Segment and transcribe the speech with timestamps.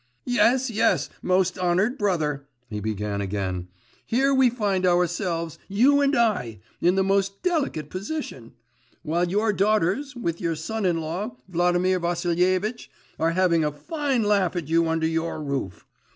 [0.25, 3.67] 'Yes, yes, most honoured brother,' he began again,
[4.03, 8.53] 'here we find ourselves, you and I, in the most delicate position.
[9.03, 14.55] While your daughters, with your son in law, Vladimir Vassilievitch, are having a fine laugh
[14.55, 15.85] at you under your roof.